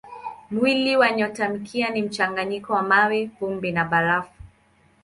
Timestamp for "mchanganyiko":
2.01-2.73